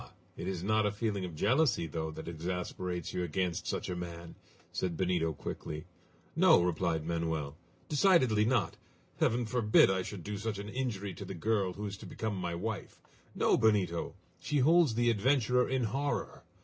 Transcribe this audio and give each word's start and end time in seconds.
It 0.35 0.47
is 0.47 0.63
not 0.63 0.87
a 0.87 0.91
feeling 0.91 1.25
of 1.25 1.35
jealousy, 1.35 1.85
though, 1.85 2.09
that 2.09 2.27
exasperates 2.27 3.13
you 3.13 3.21
against 3.21 3.67
such 3.67 3.87
a 3.87 3.95
man?" 3.95 4.33
said 4.71 4.97
Benito 4.97 5.31
quickly. 5.31 5.85
"No!" 6.35 6.59
replied 6.59 7.05
Manoel. 7.05 7.55
"Decidedly 7.87 8.43
not! 8.43 8.77
Heaven 9.19 9.45
forbid 9.45 9.91
I 9.91 10.01
should 10.01 10.23
do 10.23 10.39
such 10.39 10.57
an 10.57 10.69
injury 10.69 11.13
to 11.13 11.23
the 11.25 11.35
girl 11.35 11.73
who 11.73 11.85
is 11.85 11.97
to 11.97 12.07
become 12.07 12.35
my 12.35 12.55
wife. 12.55 12.99
No, 13.35 13.57
Benito! 13.57 14.15
She 14.39 14.57
holds 14.57 14.95
the 14.95 15.11
adventurer 15.11 15.69
in 15.69 15.83
horror! 15.83 16.41